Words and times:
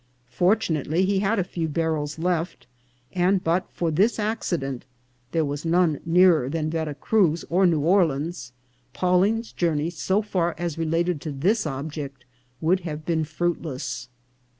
Fortunately, 0.31 1.05
he 1.05 1.19
had 1.19 1.37
a 1.37 1.43
few 1.43 1.67
barrels 1.67 2.17
left; 2.17 2.65
and 3.13 3.43
but 3.43 3.67
for 3.71 3.91
this 3.91 4.17
accident— 4.17 4.83
there 5.31 5.45
was 5.45 5.63
none 5.63 5.99
nearer 6.07 6.49
than 6.49 6.71
Vera 6.71 6.89
A 6.89 6.93
FLOATING 6.95 6.95
HOME. 6.95 7.37
393 7.37 7.51
Cruz 7.51 7.51
or 7.51 7.65
New 7.67 7.81
Orleans— 7.87 8.51
Pawling's 8.95 9.51
journey, 9.51 9.91
so 9.91 10.23
far 10.23 10.55
as 10.57 10.79
re 10.79 10.87
lated 10.87 11.19
to 11.19 11.31
this 11.31 11.67
object, 11.67 12.25
would 12.61 12.79
have 12.79 13.05
been 13.05 13.23
fruitless. 13.23 14.09